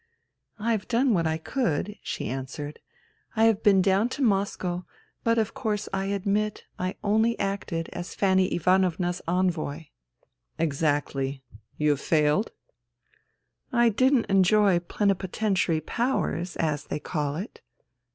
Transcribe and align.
"I 0.57 0.71
have 0.71 0.87
done 0.87 1.13
what 1.13 1.27
I 1.27 1.37
could," 1.37 1.95
she 2.01 2.27
answered." 2.27 2.79
I 3.35 3.43
have 3.43 3.61
been 3.61 3.83
down 3.83 4.09
to 4.17 4.23
Moscow, 4.23 4.83
but 5.23 5.37
of 5.37 5.53
course 5.53 5.87
I 5.93 6.05
admit 6.05 6.63
I 6.79 6.95
only 7.03 7.37
acted 7.37 7.87
as 7.93 8.15
Fanny 8.15 8.47
Ivanovna's 8.55 9.21
envoy."" 9.27 9.83
Exactly. 10.57 11.43
You 11.77 11.91
have 11.91 12.01
failed?"" 12.01 12.51
I 13.71 13.89
didn't 13.89 14.25
enjoy 14.25 14.79
plenipotentiary 14.79 15.81
powers, 15.81 16.55
as 16.55 16.85
they 16.85 16.99
call 16.99 17.35
it." 17.35 17.61